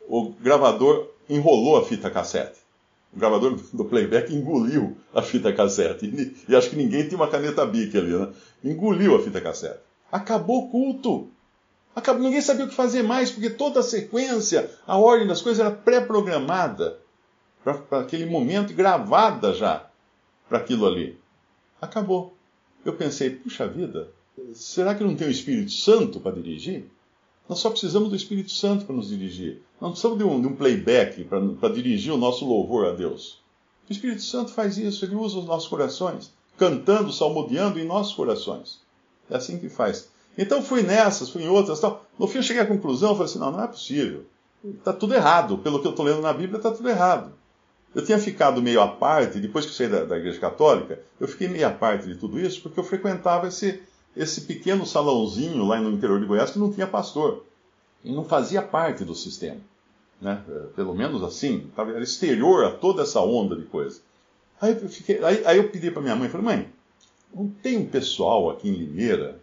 O 0.07 0.33
gravador 0.41 1.07
enrolou 1.29 1.77
a 1.77 1.85
fita 1.85 2.09
cassete. 2.09 2.59
O 3.15 3.19
gravador 3.19 3.59
do 3.71 3.85
playback 3.85 4.33
engoliu 4.33 4.97
a 5.13 5.21
fita 5.21 5.53
cassete. 5.53 6.35
E, 6.49 6.55
acho 6.55 6.71
que 6.71 6.75
ninguém 6.75 7.07
tinha 7.07 7.15
uma 7.15 7.27
caneta 7.27 7.65
bique 7.65 7.97
ali, 7.97 8.11
né? 8.11 8.29
Engoliu 8.63 9.15
a 9.15 9.21
fita 9.21 9.39
cassete. 9.39 9.79
Acabou 10.11 10.65
o 10.65 10.69
culto. 10.69 11.27
Acabou, 11.95 12.23
ninguém 12.23 12.41
sabia 12.41 12.65
o 12.65 12.69
que 12.69 12.73
fazer 12.73 13.03
mais, 13.03 13.29
porque 13.29 13.51
toda 13.51 13.81
a 13.81 13.83
sequência, 13.83 14.67
a 14.87 14.97
ordem 14.97 15.27
das 15.27 15.43
coisas 15.43 15.63
era 15.63 15.69
pré-programada 15.69 17.02
para 17.63 17.99
aquele 17.99 18.25
momento, 18.25 18.73
gravada 18.73 19.53
já 19.53 19.87
para 20.47 20.57
aquilo 20.57 20.85
ali. 20.85 21.17
Acabou. 21.81 22.35
Eu 22.85 22.93
pensei, 22.93 23.29
puxa 23.29 23.67
vida, 23.67 24.09
será 24.53 24.93
que 24.93 25.03
não 25.03 25.15
tem 25.15 25.27
o 25.27 25.31
Espírito 25.31 25.71
Santo 25.71 26.19
para 26.19 26.33
dirigir? 26.33 26.85
Nós 27.47 27.59
só 27.59 27.69
precisamos 27.69 28.09
do 28.09 28.15
Espírito 28.15 28.51
Santo 28.51 28.85
para 28.85 28.95
nos 28.95 29.09
dirigir. 29.09 29.61
Não 29.79 29.91
precisamos 29.91 30.17
de 30.17 30.23
um, 30.23 30.41
de 30.41 30.47
um 30.47 30.55
playback 30.55 31.23
para 31.59 31.73
dirigir 31.73 32.13
o 32.13 32.17
nosso 32.17 32.45
louvor 32.45 32.85
a 32.85 32.91
Deus. 32.91 33.41
O 33.89 33.91
Espírito 33.91 34.21
Santo 34.21 34.51
faz 34.51 34.77
isso, 34.77 35.03
ele 35.03 35.15
usa 35.15 35.39
os 35.39 35.45
nossos 35.45 35.67
corações, 35.67 36.31
cantando, 36.57 37.11
salmodiando 37.11 37.79
em 37.79 37.85
nossos 37.85 38.13
corações. 38.13 38.79
É 39.29 39.35
assim 39.35 39.59
que 39.59 39.67
faz. 39.67 40.09
Então 40.37 40.61
fui 40.61 40.83
nessas, 40.83 41.29
fui 41.29 41.43
em 41.43 41.49
outras. 41.49 41.79
Tal. 41.79 42.05
No 42.17 42.27
fim 42.27 42.37
eu 42.37 42.43
cheguei 42.43 42.61
à 42.61 42.65
conclusão, 42.65 43.13
falei 43.13 43.25
assim, 43.25 43.39
não, 43.39 43.51
não 43.51 43.63
é 43.63 43.67
possível. 43.67 44.25
Está 44.63 44.93
tudo 44.93 45.13
errado. 45.13 45.57
Pelo 45.57 45.81
que 45.81 45.87
eu 45.87 45.91
estou 45.91 46.05
lendo 46.05 46.21
na 46.21 46.33
Bíblia, 46.33 46.57
está 46.57 46.71
tudo 46.71 46.89
errado. 46.89 47.33
Eu 47.93 48.03
tinha 48.03 48.17
ficado 48.17 48.61
meio 48.61 48.81
à 48.81 48.87
parte, 48.87 49.39
depois 49.39 49.65
que 49.65 49.71
eu 49.71 49.75
saí 49.75 49.87
da, 49.87 50.03
da, 50.03 50.17
Igreja 50.17 50.39
Católica, 50.39 50.99
eu 51.19 51.27
fiquei 51.27 51.47
meio 51.47 51.67
à 51.67 51.69
parte 51.69 52.07
de 52.07 52.15
tudo 52.15 52.39
isso, 52.39 52.61
porque 52.61 52.79
eu 52.79 52.83
frequentava 52.83 53.47
esse, 53.47 53.83
esse 54.17 54.41
pequeno 54.41 54.85
salãozinho 54.85 55.63
lá 55.65 55.79
no 55.79 55.91
interior 55.91 56.19
de 56.19 56.25
Goiás 56.25 56.51
que 56.51 56.59
não 56.59 56.71
tinha 56.71 56.87
pastor. 56.87 57.45
E 58.03 58.11
não 58.11 58.25
fazia 58.25 58.61
parte 58.61 59.05
do 59.05 59.13
sistema. 59.15 59.61
Né? 60.19 60.41
Pelo 60.75 60.95
menos 60.95 61.23
assim, 61.23 61.69
era 61.77 62.01
exterior 62.01 62.65
a 62.65 62.71
toda 62.71 63.03
essa 63.03 63.21
onda 63.21 63.55
de 63.55 63.63
coisa. 63.63 64.01
Aí 64.59 64.71
eu, 64.81 64.89
fiquei, 64.89 65.23
aí, 65.23 65.45
aí 65.45 65.57
eu 65.57 65.69
pedi 65.69 65.91
para 65.91 66.01
minha 66.01 66.15
mãe, 66.15 66.29
falei, 66.29 66.45
mãe, 66.45 66.69
não 67.33 67.47
tem 67.47 67.77
um 67.77 67.85
pessoal 67.85 68.49
aqui 68.49 68.69
em 68.69 68.73
Limeira, 68.73 69.39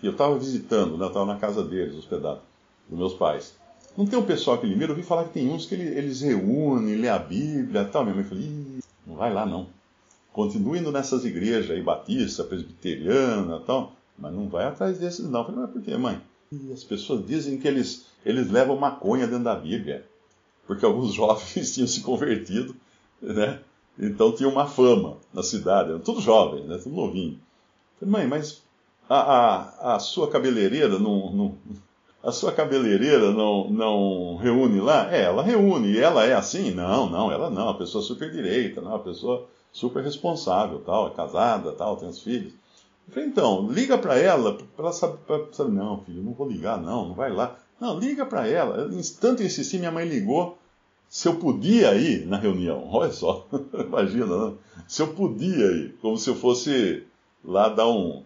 que 0.00 0.06
eu 0.06 0.12
estava 0.12 0.38
visitando, 0.38 0.96
né? 0.96 1.04
eu 1.04 1.08
estava 1.08 1.26
na 1.26 1.38
casa 1.38 1.62
deles, 1.62 1.94
hospedado, 1.94 2.40
dos 2.88 2.98
meus 2.98 3.14
pais. 3.14 3.54
Não 3.96 4.06
tem 4.06 4.18
um 4.18 4.24
pessoal 4.24 4.56
aqui 4.56 4.66
em 4.66 4.70
Limeira, 4.70 4.92
eu 4.92 4.96
ouvi 4.96 5.06
falar 5.06 5.24
que 5.24 5.34
tem 5.34 5.48
uns 5.48 5.66
que 5.66 5.74
eles 5.74 6.20
reúnem, 6.20 6.96
lê 6.96 7.08
a 7.08 7.18
Bíblia 7.18 7.82
e 7.82 7.84
tal. 7.84 8.02
Minha 8.02 8.16
mãe 8.16 8.24
falou, 8.24 8.44
não 9.06 9.16
vai 9.16 9.32
lá 9.32 9.46
não. 9.46 9.68
Continue 10.32 10.80
indo 10.80 10.90
nessas 10.90 11.24
igrejas 11.24 11.70
aí, 11.70 11.80
batista, 11.80 12.42
presbiteriana 12.42 13.56
e 13.56 13.66
tal, 13.66 13.92
mas 14.18 14.34
não 14.34 14.48
vai 14.48 14.64
atrás 14.64 14.98
desses 14.98 15.28
não. 15.30 15.40
Eu 15.40 15.46
falei, 15.46 15.60
mas 15.60 15.70
por 15.70 15.82
quê, 15.82 15.96
mãe? 15.96 16.20
E 16.50 16.72
as 16.72 16.82
pessoas 16.82 17.24
dizem 17.24 17.56
que 17.56 17.68
eles, 17.68 18.06
eles 18.26 18.50
levam 18.50 18.76
maconha 18.76 19.28
dentro 19.28 19.44
da 19.44 19.54
Bíblia, 19.54 20.04
porque 20.66 20.84
alguns 20.84 21.14
jovens 21.14 21.72
tinham 21.72 21.86
se 21.86 22.00
convertido, 22.00 22.74
né? 23.22 23.60
Então 23.96 24.32
tinha 24.32 24.48
uma 24.48 24.66
fama 24.66 25.18
na 25.32 25.44
cidade, 25.44 25.90
eram 25.90 26.00
todos 26.00 26.24
jovens, 26.24 26.66
né? 26.66 26.78
Tudo 26.78 26.96
novinho. 26.96 27.38
Eu 28.00 28.08
falei, 28.08 28.12
mãe, 28.12 28.26
mas 28.26 28.60
a, 29.08 29.18
a, 29.18 29.94
a 29.94 29.98
sua 30.00 30.28
cabeleireira 30.28 30.98
não, 30.98 31.32
não 31.32 31.58
a 32.24 32.32
sua 32.32 32.52
cabeleireira 32.52 33.30
não, 33.30 33.68
não 33.68 34.36
reúne 34.36 34.80
lá? 34.80 35.14
É, 35.14 35.24
ela 35.24 35.42
reúne. 35.42 35.92
E 35.92 36.00
ela 36.00 36.24
é 36.24 36.34
assim? 36.34 36.70
Não, 36.70 37.08
não, 37.08 37.30
ela 37.30 37.50
não. 37.50 37.68
A 37.68 37.74
pessoa 37.74 38.02
super 38.02 38.30
direita, 38.30 38.80
não, 38.80 38.94
a 38.94 38.98
pessoa 38.98 39.46
super 39.70 40.02
responsável, 40.02 40.80
tal, 40.80 41.08
é 41.08 41.10
casada, 41.10 41.72
tal, 41.72 41.96
tem 41.96 42.08
os 42.08 42.22
filhos. 42.22 42.52
Eu 43.06 43.12
falei, 43.12 43.28
então, 43.28 43.70
liga 43.70 43.98
para 43.98 44.18
ela, 44.18 44.56
para 44.74 44.90
saber, 44.90 45.18
saber, 45.52 45.72
não, 45.72 46.00
filho, 46.00 46.22
não 46.22 46.32
vou 46.32 46.48
ligar, 46.48 46.80
não, 46.80 47.08
não 47.08 47.14
vai 47.14 47.30
lá. 47.30 47.58
Não, 47.78 47.98
liga 47.98 48.24
para 48.24 48.48
ela. 48.48 48.88
Tanto 49.20 49.42
insistir, 49.42 49.78
minha 49.78 49.92
mãe 49.92 50.08
ligou 50.08 50.56
se 51.08 51.28
eu 51.28 51.34
podia 51.36 51.94
ir 51.94 52.26
na 52.26 52.38
reunião. 52.38 52.88
Olha 52.90 53.12
só, 53.12 53.46
imagina, 53.74 54.26
não? 54.26 54.50
Né? 54.50 54.56
se 54.88 55.02
eu 55.02 55.08
podia 55.08 55.66
ir, 55.66 55.94
como 56.00 56.16
se 56.16 56.30
eu 56.30 56.34
fosse 56.34 57.04
lá 57.44 57.68
dar 57.68 57.88
um. 57.88 58.22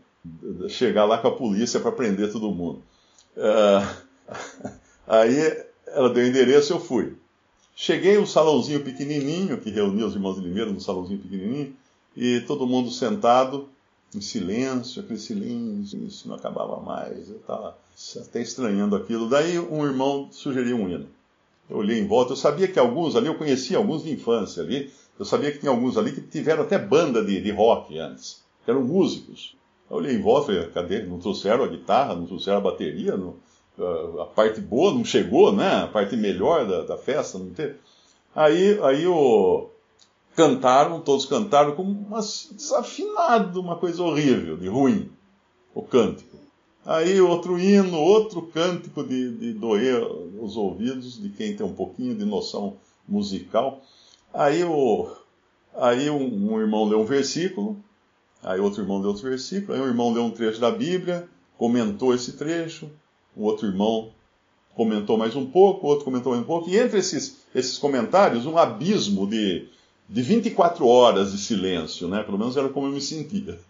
chegar 0.69 1.05
lá 1.05 1.19
com 1.19 1.29
a 1.29 1.35
polícia 1.35 1.81
para 1.81 1.91
prender 1.91 2.31
todo 2.31 2.51
mundo. 2.51 2.83
Uh, 3.39 3.97
aí 5.07 5.65
ela 5.87 6.11
deu 6.11 6.25
o 6.25 6.27
endereço, 6.27 6.73
eu 6.73 6.81
fui. 6.81 7.17
Cheguei 7.75 8.19
um 8.19 8.27
salãozinho 8.27 8.83
pequenininho, 8.83 9.59
que 9.59 9.71
reunia 9.71 10.07
os 10.07 10.15
irmãos 10.15 10.35
de 10.35 10.41
Limeira 10.41 10.71
no 10.71 10.81
salãozinho 10.81 11.21
pequenininho, 11.21 11.75
e 12.17 12.41
todo 12.41 12.67
mundo 12.67 12.91
sentado, 12.91 13.69
em 14.15 14.21
silêncio, 14.21 15.03
aquele 15.03 15.19
silêncio, 15.19 16.05
isso 16.05 16.29
não 16.29 16.35
acabava 16.35 16.81
mais. 16.81 17.31
Eu 17.31 17.37
estava 17.37 17.79
até 18.21 18.43
estranhando 18.43 18.97
aquilo. 18.97 19.29
Daí 19.29 19.59
um 19.59 19.85
irmão 19.85 20.29
sugeriu 20.33 20.77
um 20.77 20.89
hino. 20.89 21.07
Eu 21.71 21.77
olhei 21.77 22.01
em 22.01 22.07
volta, 22.07 22.33
eu 22.33 22.37
sabia 22.37 22.67
que 22.67 22.79
alguns 22.79 23.15
ali, 23.15 23.27
eu 23.27 23.37
conhecia 23.37 23.77
alguns 23.77 24.03
de 24.03 24.11
infância 24.11 24.63
ali, 24.63 24.91
eu 25.19 25.25
sabia 25.25 25.53
que 25.53 25.59
tinha 25.59 25.71
alguns 25.71 25.99
ali 25.99 26.13
que 26.13 26.23
tiveram 26.23 26.63
até 26.63 26.79
banda 26.79 27.23
de, 27.23 27.41
de 27.41 27.51
rock 27.51 27.99
antes, 27.99 28.43
que 28.65 28.71
eram 28.71 28.83
músicos. 28.83 29.55
Eu 29.91 29.97
olhei 29.97 30.15
em 30.15 30.21
volta, 30.21 30.47
falei, 30.47 30.69
cadê? 30.71 31.03
Não 31.03 31.19
trouxeram 31.19 31.65
a 31.65 31.69
guitarra, 31.69 32.15
não 32.15 32.27
trouxeram 32.27 32.59
a 32.59 32.63
bateria, 32.63 33.17
não, 33.17 33.37
a, 33.79 34.23
a, 34.23 34.27
parte 34.27 34.61
boa 34.61 34.93
não 34.93 35.05
chegou, 35.05 35.53
né? 35.53 35.85
A 35.85 35.87
parte 35.87 36.17
melhor 36.17 36.67
da, 36.67 36.83
da 36.83 36.97
festa 36.97 37.39
não 37.39 37.51
teve. 37.51 37.77
Aí, 38.35 38.79
aí 38.83 39.07
o, 39.07 39.71
cantaram, 40.39 41.01
todos 41.01 41.27
cantaram 41.27 41.75
com 41.75 41.83
uma, 41.83 42.21
desafinado, 42.21 43.61
uma 43.61 43.75
coisa 43.75 44.03
horrível, 44.03 44.57
de 44.57 44.69
ruim, 44.69 45.11
o 45.75 45.83
cântico. 45.83 46.37
Aí 46.87 47.21
outro 47.21 47.59
hino, 47.59 47.99
outro 47.99 48.43
cântico 48.43 49.03
de, 49.03 49.37
de 49.37 49.53
doer 49.53 50.01
os 50.41 50.57
ouvidos 50.57 51.21
de 51.21 51.29
quem 51.31 51.57
tem 51.57 51.67
um 51.67 51.75
pouquinho 51.75 52.15
de 52.15 52.25
noção 52.25 52.77
musical. 53.07 53.83
Aí, 54.33 54.63
o, 54.63 55.11
aí 55.75 56.09
um, 56.09 56.53
um 56.53 56.61
irmão 56.61 56.85
leu 56.85 57.01
um 57.01 57.05
versículo, 57.05 57.77
Aí 58.43 58.61
outro 58.61 58.83
irmão 58.83 59.01
deu 59.01 59.11
outro 59.11 59.29
versículo, 59.29 59.75
aí 59.75 59.81
um 59.81 59.87
irmão 59.87 60.13
deu 60.13 60.23
um 60.23 60.31
trecho 60.31 60.61
da 60.61 60.71
Bíblia, 60.71 61.29
comentou 61.57 62.15
esse 62.15 62.33
trecho, 62.33 62.89
o 63.37 63.45
outro 63.45 63.67
irmão 63.67 64.11
comentou 64.75 65.19
mais 65.19 65.35
um 65.35 65.45
pouco, 65.45 65.87
o 65.87 65.91
outro 65.91 66.05
comentou 66.05 66.33
mais 66.33 66.45
um 66.45 66.47
pouco, 66.47 66.71
e 66.71 66.77
entre 66.77 66.99
esses, 66.99 67.39
esses 67.53 67.77
comentários, 67.79 68.47
um 68.47 68.57
abismo 68.57 69.27
de, 69.27 69.69
de 70.09 70.23
24 70.23 70.87
horas 70.87 71.33
de 71.33 71.39
silêncio, 71.39 72.07
né? 72.07 72.23
Pelo 72.23 72.39
menos 72.39 72.57
era 72.57 72.69
como 72.69 72.87
eu 72.87 72.93
me 72.93 73.01
sentia. 73.01 73.59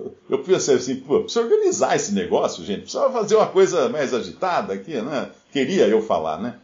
Eu, 0.00 0.14
eu 0.30 0.38
pensei 0.38 0.76
assim, 0.76 0.96
pô, 0.96 1.20
precisa 1.20 1.44
organizar 1.44 1.96
esse 1.96 2.14
negócio, 2.14 2.64
gente, 2.64 2.82
precisa 2.82 3.10
fazer 3.10 3.34
uma 3.34 3.48
coisa 3.48 3.88
mais 3.88 4.14
agitada 4.14 4.72
aqui, 4.72 5.02
né? 5.02 5.30
Queria 5.52 5.88
eu 5.88 6.00
falar, 6.00 6.40
né? 6.40 6.54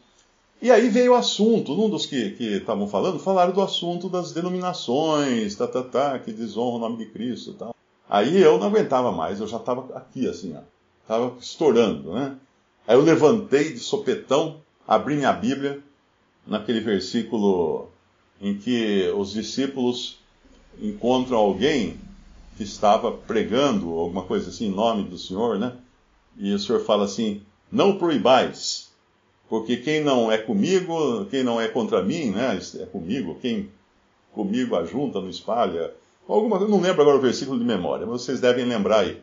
E 0.63 0.71
aí 0.71 0.89
veio 0.89 1.13
o 1.13 1.17
assunto, 1.17 1.75
num 1.75 1.91
dos 1.91 2.07
que 2.07 2.37
estavam 2.39 2.89
falando, 2.89 3.19
falaram 3.19 3.53
do 3.53 3.61
assunto 3.61 4.09
das 4.09 4.33
denominações, 4.33 5.55
tá, 5.55 5.67
tá, 5.67 5.83
tá, 5.83 6.19
que 6.19 6.33
desonram 6.33 6.77
o 6.77 6.79
nome 6.79 6.97
de 6.99 7.07
Cristo 7.07 7.51
e 7.51 7.55
tal. 7.55 7.75
Aí 8.09 8.41
eu 8.41 8.59
não 8.59 8.69
aguentava 8.69 9.13
mais, 9.13 9.41
eu 9.41 9.47
já 9.47 9.59
estava 9.59 9.95
aqui 9.95 10.29
assim, 10.29 10.57
estava 11.03 11.35
estourando, 11.39 12.13
né? 12.13 12.37
Aí 12.87 12.97
eu 12.97 13.03
levantei 13.03 13.73
de 13.73 13.79
sopetão, 13.79 14.61
abri 14.87 15.17
minha 15.17 15.33
Bíblia, 15.33 15.83
naquele 16.47 16.81
versículo 16.81 17.89
em 18.41 18.57
que 18.57 19.11
os 19.17 19.33
discípulos 19.33 20.19
encontram 20.81 21.39
alguém 21.39 21.99
que 22.57 22.63
estava 22.63 23.11
pregando 23.11 23.91
alguma 23.99 24.23
coisa 24.23 24.51
assim 24.51 24.67
em 24.67 24.75
nome 24.75 25.05
do 25.05 25.19
Senhor, 25.19 25.59
né? 25.59 25.77
E 26.37 26.53
o 26.53 26.59
Senhor 26.59 26.81
fala 26.85 27.05
assim: 27.05 27.43
Não 27.71 27.99
proibais 27.99 28.93
porque 29.49 29.77
quem 29.77 30.03
não 30.03 30.31
é 30.31 30.39
comigo, 30.39 31.27
quem 31.27 31.43
não 31.43 31.61
é 31.61 31.69
contra 31.69 32.03
mim, 32.03 32.31
né? 32.31 32.59
É 32.81 32.87
comigo, 32.87 33.37
quem 33.41 33.71
comigo 34.33 34.75
ajunta, 34.77 35.21
não 35.21 35.29
espalha. 35.29 35.93
Alguma, 36.27 36.57
eu 36.57 36.69
não 36.69 36.81
lembro 36.81 37.03
agora 37.03 37.19
o 37.19 37.21
versículo 37.21 37.59
de 37.59 37.65
memória, 37.65 38.07
mas 38.07 38.23
vocês 38.23 38.41
devem 38.41 38.65
lembrar 38.65 39.01
aí. 39.01 39.21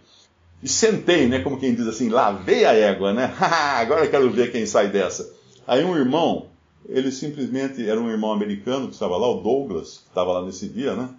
E 0.61 0.69
sentei, 0.69 1.27
né? 1.27 1.39
Como 1.39 1.59
quem 1.59 1.73
diz 1.73 1.87
assim, 1.87 2.09
lavei 2.09 2.65
a 2.65 2.73
égua, 2.73 3.11
né? 3.11 3.33
agora 3.39 4.07
quero 4.07 4.29
ver 4.29 4.51
quem 4.51 4.65
sai 4.65 4.89
dessa. 4.89 5.33
Aí 5.65 5.83
um 5.83 5.97
irmão, 5.97 6.47
ele 6.87 7.11
simplesmente 7.11 7.87
era 7.87 7.99
um 7.99 8.09
irmão 8.09 8.31
americano 8.31 8.87
que 8.87 8.93
estava 8.93 9.17
lá, 9.17 9.27
o 9.27 9.41
Douglas, 9.41 9.99
que 10.03 10.09
estava 10.09 10.33
lá 10.33 10.45
nesse 10.45 10.67
dia, 10.67 10.95
né? 10.95 11.09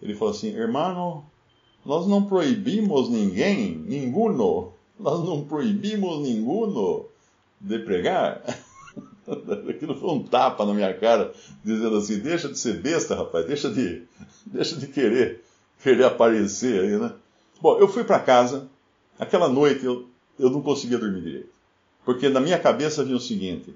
Ele 0.00 0.14
falou 0.14 0.32
assim: 0.32 0.48
Irmão, 0.48 1.24
nós 1.84 2.06
não 2.06 2.22
proibimos 2.22 3.08
ninguém, 3.08 3.76
ninguno. 3.86 4.72
Nós 4.98 5.24
não 5.24 5.44
proibimos 5.44 6.20
ninguno 6.20 7.06
de 7.60 7.78
pregar, 7.80 8.42
aquilo 9.68 9.94
foi 9.98 10.10
um 10.10 10.22
tapa 10.22 10.64
na 10.64 10.74
minha 10.74 10.92
cara, 10.94 11.32
dizendo 11.64 11.96
assim, 11.96 12.18
deixa 12.18 12.48
de 12.48 12.58
ser 12.58 12.80
besta, 12.80 13.14
rapaz, 13.14 13.46
deixa 13.46 13.70
de, 13.70 14.02
deixa 14.46 14.76
de 14.76 14.86
querer, 14.86 15.42
querer 15.82 16.04
aparecer 16.04 16.80
aí, 16.80 16.98
né? 16.98 17.12
Bom, 17.60 17.78
eu 17.78 17.88
fui 17.88 18.04
para 18.04 18.20
casa, 18.20 18.68
aquela 19.18 19.48
noite 19.48 19.84
eu, 19.84 20.06
eu 20.38 20.50
não 20.50 20.62
conseguia 20.62 20.98
dormir 20.98 21.22
direito, 21.22 21.50
porque 22.04 22.28
na 22.28 22.40
minha 22.40 22.58
cabeça 22.58 23.04
vinha 23.04 23.16
o 23.16 23.20
seguinte, 23.20 23.74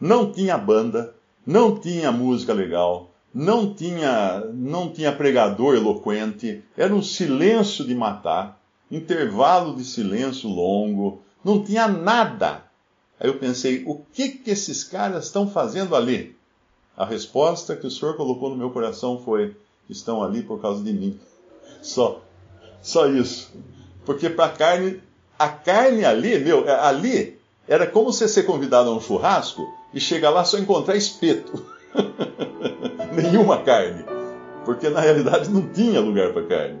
não 0.00 0.30
tinha 0.30 0.58
banda, 0.58 1.14
não 1.46 1.78
tinha 1.78 2.12
música 2.12 2.52
legal, 2.52 3.10
não 3.32 3.74
tinha, 3.74 4.44
não 4.52 4.92
tinha 4.92 5.12
pregador 5.12 5.74
eloquente, 5.74 6.62
era 6.76 6.94
um 6.94 7.02
silêncio 7.02 7.84
de 7.84 7.94
matar, 7.94 8.60
intervalo 8.90 9.74
de 9.74 9.84
silêncio 9.84 10.48
longo, 10.48 11.22
não 11.44 11.62
tinha 11.62 11.88
nada 11.88 12.63
Aí 13.18 13.28
eu 13.28 13.38
pensei, 13.38 13.84
o 13.86 14.02
que, 14.12 14.28
que 14.28 14.50
esses 14.50 14.84
caras 14.84 15.26
estão 15.26 15.48
fazendo 15.48 15.94
ali? 15.94 16.36
A 16.96 17.04
resposta 17.04 17.76
que 17.76 17.86
o 17.86 17.90
Senhor 17.90 18.16
colocou 18.16 18.50
no 18.50 18.56
meu 18.56 18.70
coração 18.70 19.20
foi: 19.24 19.56
estão 19.88 20.22
ali 20.22 20.42
por 20.42 20.60
causa 20.60 20.82
de 20.82 20.92
mim. 20.92 21.18
Só. 21.82 22.20
Só 22.82 23.06
isso. 23.06 23.52
Porque 24.04 24.28
para 24.28 24.46
a 24.46 24.56
carne, 24.56 25.02
a 25.38 25.48
carne 25.48 26.04
ali, 26.04 26.38
meu, 26.38 26.68
é, 26.68 26.78
ali 26.80 27.38
era 27.66 27.86
como 27.86 28.12
você 28.12 28.28
ser 28.28 28.42
convidado 28.44 28.90
a 28.90 28.94
um 28.94 29.00
churrasco 29.00 29.66
e 29.92 30.00
chegar 30.00 30.30
lá 30.30 30.44
só 30.44 30.58
encontrar 30.58 30.96
espeto. 30.96 31.64
Nenhuma 33.14 33.62
carne. 33.62 34.04
Porque 34.64 34.88
na 34.88 35.00
realidade 35.00 35.48
não 35.48 35.66
tinha 35.72 36.00
lugar 36.00 36.32
para 36.32 36.46
carne. 36.46 36.80